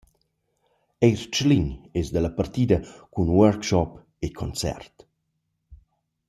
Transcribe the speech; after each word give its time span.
Eir 1.07 1.21
Tschlin 1.31 1.67
es 1.99 2.07
da 2.13 2.19
la 2.23 2.33
partida 2.39 2.77
cun 3.13 3.27
workshop 3.41 3.89
e 4.25 4.27
concert. 4.39 4.93